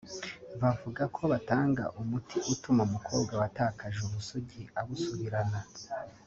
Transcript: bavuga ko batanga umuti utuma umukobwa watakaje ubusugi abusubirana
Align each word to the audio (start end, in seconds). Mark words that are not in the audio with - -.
bavuga 0.61 1.03
ko 1.15 1.21
batanga 1.31 1.83
umuti 2.01 2.37
utuma 2.53 2.81
umukobwa 2.87 3.33
watakaje 3.41 3.99
ubusugi 4.07 4.61
abusubirana 4.79 5.59